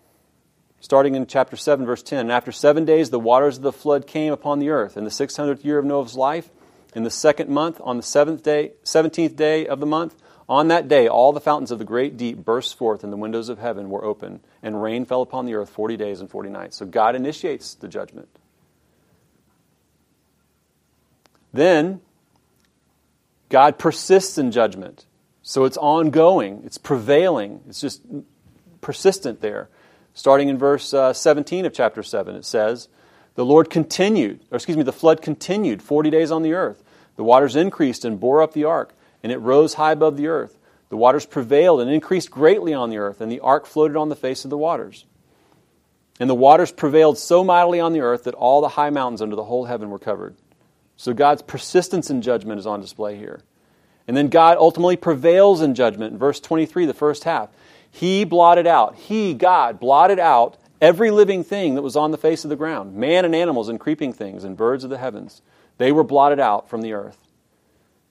[0.81, 2.19] starting in chapter 7, verse 10.
[2.19, 4.97] And after seven days, the waters of the flood came upon the earth.
[4.97, 6.49] In the 600th year of Noah's life,
[6.93, 10.15] in the second month, on the seventh day, 17th day of the month,
[10.49, 13.47] on that day, all the fountains of the great deep burst forth, and the windows
[13.47, 16.75] of heaven were open, and rain fell upon the earth 40 days and 40 nights.
[16.75, 18.27] So God initiates the judgment.
[21.53, 22.01] Then,
[23.47, 25.05] God persists in judgment.
[25.41, 28.01] So it's ongoing, it's prevailing, it's just
[28.81, 29.69] persistent there.
[30.13, 32.89] Starting in verse uh, 17 of chapter 7, it says,
[33.35, 36.83] The Lord continued, or excuse me, the flood continued 40 days on the earth.
[37.15, 38.93] The waters increased and bore up the ark,
[39.23, 40.57] and it rose high above the earth.
[40.89, 44.15] The waters prevailed and increased greatly on the earth, and the ark floated on the
[44.15, 45.05] face of the waters.
[46.19, 49.35] And the waters prevailed so mightily on the earth that all the high mountains under
[49.35, 50.35] the whole heaven were covered.
[50.97, 53.41] So God's persistence in judgment is on display here.
[54.07, 57.49] And then God ultimately prevails in judgment in verse 23, the first half.
[57.91, 62.43] He blotted out, He, God, blotted out every living thing that was on the face
[62.43, 65.41] of the ground man and animals and creeping things and birds of the heavens.
[65.77, 67.17] They were blotted out from the earth.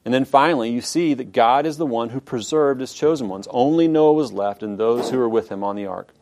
[0.04, 3.46] And then finally, you see that God is the one who preserved his chosen ones.
[3.50, 6.14] Only Noah was left and those who were with him on the ark.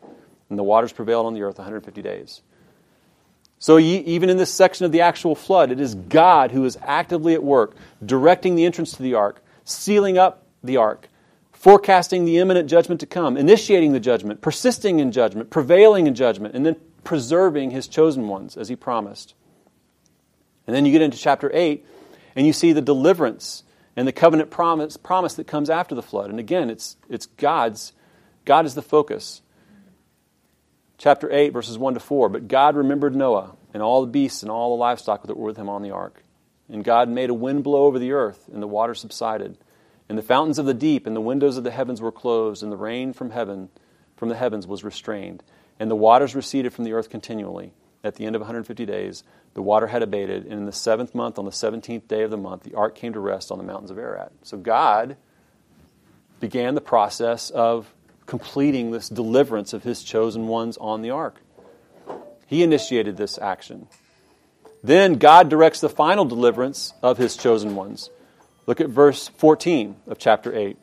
[0.49, 2.41] And the waters prevailed on the earth 150 days.
[3.61, 7.33] So, even in this section of the actual flood, it is God who is actively
[7.33, 11.08] at work, directing the entrance to the ark, sealing up the ark,
[11.59, 16.55] forecasting the imminent judgment to come, initiating the judgment, persisting in judgment, prevailing in judgment,
[16.55, 19.33] and then preserving his chosen ones as he promised.
[20.65, 21.85] And then you get into chapter 8,
[22.37, 23.63] and you see the deliverance
[23.97, 26.29] and the covenant promise, promise that comes after the flood.
[26.29, 27.91] And again, it's, it's God's,
[28.45, 29.41] God is the focus.
[30.97, 32.29] Chapter 8, verses 1 to 4.
[32.29, 35.57] But God remembered Noah and all the beasts and all the livestock that were with
[35.57, 36.23] him on the ark.
[36.69, 39.57] And God made a wind blow over the earth, and the water subsided.
[40.09, 42.71] And the fountains of the deep and the windows of the heavens were closed, and
[42.71, 43.69] the rain from heaven,
[44.17, 45.43] from the heavens was restrained.
[45.79, 47.71] And the waters receded from the earth continually.
[48.03, 51.37] At the end of 150 days, the water had abated, and in the seventh month,
[51.37, 53.91] on the 17th day of the month, the ark came to rest on the mountains
[53.91, 54.31] of Ararat.
[54.41, 55.17] So God
[56.39, 57.93] began the process of
[58.25, 61.41] completing this deliverance of his chosen ones on the ark.
[62.47, 63.87] He initiated this action.
[64.83, 68.09] Then God directs the final deliverance of his chosen ones.
[68.69, 70.77] Look at verse 14 of chapter 8.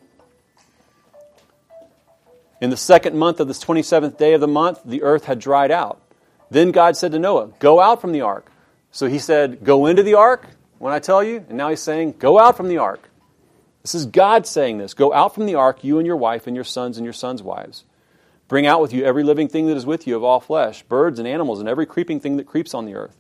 [2.61, 5.71] In the second month of the 27th day of the month, the earth had dried
[5.71, 6.03] out.
[6.51, 8.51] Then God said to Noah, Go out from the ark.
[8.91, 10.49] So he said, Go into the ark
[10.81, 11.45] when I tell you.
[11.49, 13.09] And now he's saying, Go out from the ark.
[13.83, 14.93] This is God saying this.
[14.93, 17.41] Go out from the ark, you and your wife, and your sons and your sons'
[17.41, 17.85] wives.
[18.49, 21.21] Bring out with you every living thing that is with you of all flesh, birds
[21.21, 23.17] and animals, and every creeping thing that creeps on the earth,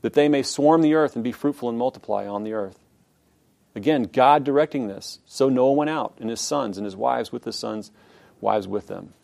[0.00, 2.78] that they may swarm the earth and be fruitful and multiply on the earth.
[3.78, 5.20] Again, God directing this.
[5.24, 7.92] So Noah went out, and his sons and his wives with his sons'
[8.40, 9.14] wives with them.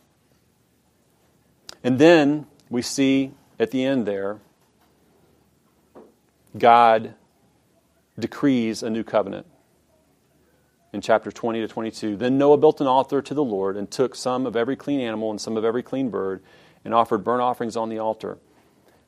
[1.82, 4.38] And then we see at the end there,
[6.56, 7.14] God
[8.16, 9.46] decrees a new covenant.
[10.92, 14.14] In chapter 20 to 22, then Noah built an altar to the Lord and took
[14.14, 16.44] some of every clean animal and some of every clean bird
[16.84, 18.38] and offered burnt offerings on the altar.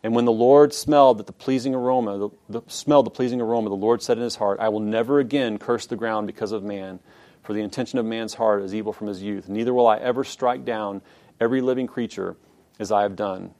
[0.03, 3.71] And when the Lord smelled that the pleasing aroma, the, the, smelled the pleasing aroma,
[3.71, 6.63] the Lord said in his heart, I will never again curse the ground because of
[6.63, 7.01] man,
[7.43, 9.49] for the intention of man's heart is evil from his youth.
[9.49, 11.03] Neither will I ever strike down
[11.41, 12.37] every living creature
[12.79, 13.53] as I have done.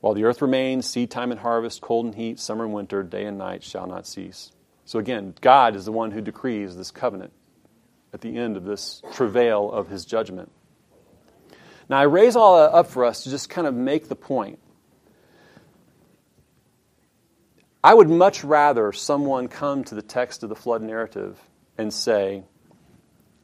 [0.00, 3.24] While the earth remains, seed time and harvest, cold and heat, summer and winter, day
[3.24, 4.52] and night shall not cease.
[4.84, 7.32] So again, God is the one who decrees this covenant
[8.12, 10.52] at the end of this travail of his judgment.
[11.88, 14.58] Now, I raise all that up for us to just kind of make the point.
[17.84, 21.38] I would much rather someone come to the text of the flood narrative
[21.78, 22.42] and say,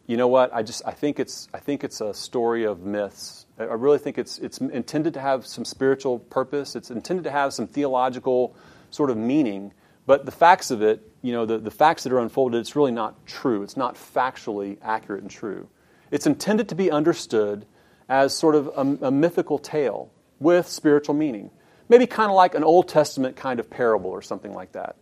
[0.07, 3.47] you know what, I just I think it's I think it's a story of myths
[3.61, 6.76] I really think it's, it's intended to have some spiritual purpose.
[6.76, 8.57] It's intended to have some theological
[8.91, 9.72] sort of meaning.
[10.07, 12.91] But the facts of it, you know, the, the facts that are unfolded, it's really
[12.91, 13.62] not true.
[13.62, 15.68] It's not factually accurate and true.
[16.11, 17.66] It's intended to be understood
[18.09, 21.51] as sort of a, a mythical tale with spiritual meaning.
[21.91, 24.97] Maybe kind of like an Old Testament kind of parable or something like that.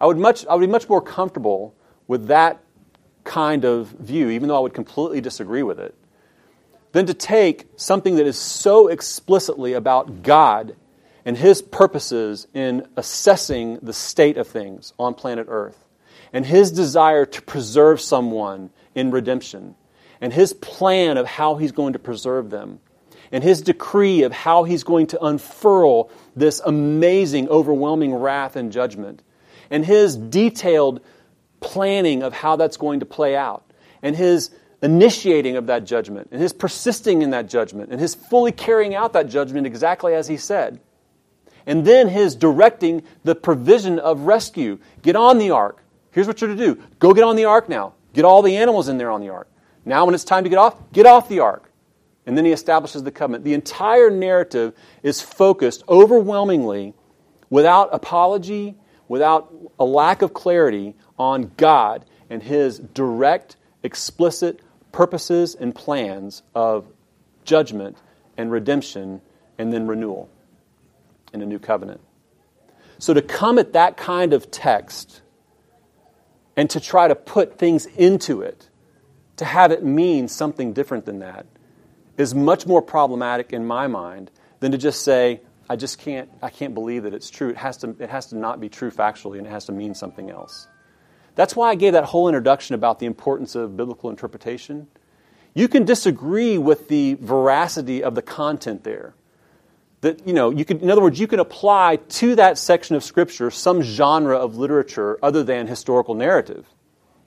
[0.00, 1.74] I would, much, I would be much more comfortable
[2.06, 2.60] with that
[3.24, 5.94] kind of view, even though I would completely disagree with it
[6.92, 10.76] than to take something that is so explicitly about God
[11.24, 15.84] and His purposes in assessing the state of things on planet Earth
[16.32, 19.74] and His desire to preserve someone in redemption
[20.20, 22.78] and His plan of how He's going to preserve them
[23.34, 29.22] and His decree of how He's going to unfurl this amazing, overwhelming wrath and judgment
[29.70, 31.00] and His detailed
[31.60, 33.64] planning of how that's going to play out
[34.02, 34.50] and His
[34.84, 39.14] initiating of that judgment and his persisting in that judgment and his fully carrying out
[39.14, 40.78] that judgment exactly as he said.
[41.66, 44.78] And then his directing the provision of rescue.
[45.00, 45.82] Get on the ark.
[46.10, 47.94] Here's what you're to do go get on the ark now.
[48.12, 49.48] Get all the animals in there on the ark.
[49.86, 51.70] Now, when it's time to get off, get off the ark.
[52.26, 53.44] And then he establishes the covenant.
[53.44, 56.94] The entire narrative is focused overwhelmingly,
[57.50, 58.76] without apology,
[59.08, 64.60] without a lack of clarity, on God and his direct, explicit
[64.92, 66.86] purposes and plans of
[67.44, 67.98] judgment
[68.36, 69.20] and redemption
[69.58, 70.30] and then renewal
[71.32, 72.00] in a new covenant.
[72.98, 75.20] So to come at that kind of text
[76.56, 78.70] and to try to put things into it,
[79.36, 81.46] to have it mean something different than that,
[82.16, 86.50] is much more problematic in my mind than to just say, I just can't, I
[86.50, 87.50] can't believe that it's true.
[87.50, 89.94] It has, to, it has to not be true factually and it has to mean
[89.94, 90.68] something else.
[91.34, 94.86] That's why I gave that whole introduction about the importance of biblical interpretation.
[95.54, 99.14] You can disagree with the veracity of the content there.
[100.02, 103.02] That, you know, you could, in other words, you can apply to that section of
[103.02, 106.66] Scripture some genre of literature other than historical narrative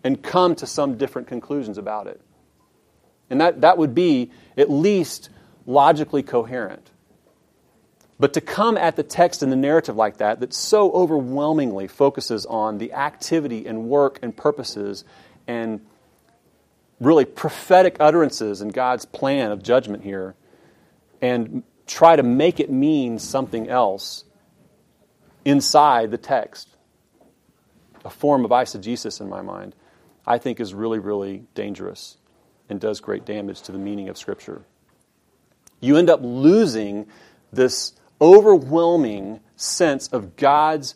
[0.03, 2.21] and come to some different conclusions about it.
[3.29, 5.29] And that, that would be at least
[5.65, 6.91] logically coherent.
[8.19, 12.45] But to come at the text and the narrative like that, that so overwhelmingly focuses
[12.45, 15.03] on the activity and work and purposes
[15.45, 15.81] and
[16.99, 20.35] really prophetic utterances in God's plan of judgment here,
[21.21, 24.23] and try to make it mean something else
[25.45, 26.75] inside the text,
[28.03, 29.75] a form of eisegesis in my mind,
[30.25, 32.17] I think is really, really dangerous
[32.69, 34.63] and does great damage to the meaning of Scripture.
[35.79, 37.07] You end up losing
[37.51, 40.95] this overwhelming sense of God's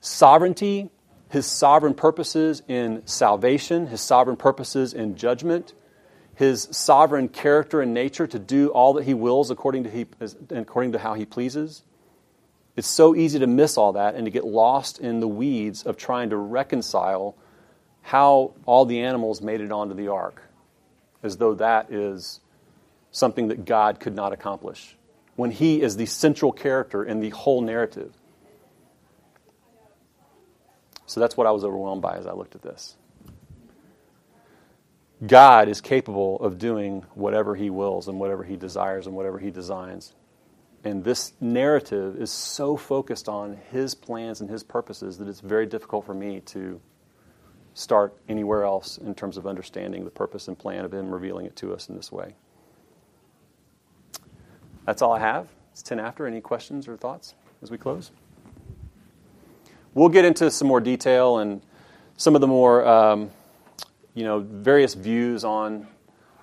[0.00, 0.90] sovereignty,
[1.28, 5.74] His sovereign purposes in salvation, His sovereign purposes in judgment,
[6.34, 10.06] His sovereign character and nature to do all that He wills according to, he,
[10.50, 11.82] according to how He pleases.
[12.76, 15.96] It's so easy to miss all that and to get lost in the weeds of
[15.96, 17.36] trying to reconcile
[18.02, 20.42] how all the animals made it onto the ark,
[21.24, 22.40] as though that is
[23.10, 24.96] something that God could not accomplish
[25.36, 28.12] when he is the central character in the whole narrative.
[31.06, 32.96] So that's what I was overwhelmed by as I looked at this.
[35.26, 39.50] God is capable of doing whatever he wills and whatever he desires and whatever he
[39.50, 40.12] designs.
[40.82, 45.66] And this narrative is so focused on his plans and his purposes that it's very
[45.66, 46.80] difficult for me to
[47.74, 51.56] start anywhere else in terms of understanding the purpose and plan of him revealing it
[51.56, 52.34] to us in this way.
[54.86, 55.48] That's all I have.
[55.72, 56.26] It's 10 after.
[56.26, 58.12] Any questions or thoughts as we close?
[59.92, 61.62] We'll get into some more detail and
[62.16, 63.30] some of the more, um,
[64.14, 65.88] you know, various views on,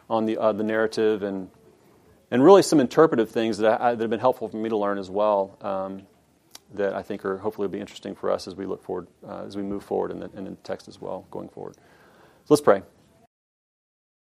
[0.09, 1.49] on the, uh, the narrative and,
[2.29, 4.97] and really some interpretive things that, I, that have been helpful for me to learn
[4.97, 6.03] as well um,
[6.73, 9.43] that I think are hopefully will be interesting for us as we look forward, uh,
[9.45, 11.75] as we move forward in the, in the text as well going forward.
[11.75, 12.81] So let's pray.